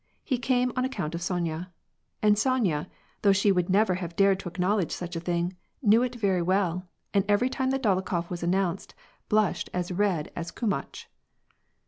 [0.23, 1.71] He came on account of Sonya.
[2.23, 2.89] And Sonya,
[3.21, 6.89] though she would never have dared to acknowledge such a thing, knew it very well,
[7.13, 8.95] and every time that Dolokhof was announced,
[9.29, 11.05] blushed as red as kumatch.